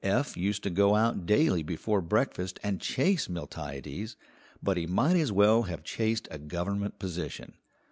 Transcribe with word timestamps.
Eph 0.03 0.35
used 0.35 0.63
to 0.63 0.71
go 0.71 0.95
out 0.95 1.27
daily 1.27 1.61
before 1.61 2.01
breakfast 2.01 2.59
and 2.63 2.81
chase 2.81 3.27
Miltiades, 3.29 4.15
but 4.59 4.75
he 4.75 4.87
might 4.87 5.15
as 5.15 5.31
well 5.31 5.61
have 5.69 5.83
chased 5.83 6.27
a 6.31 6.39
government 6.39 6.97
position. 6.97 7.53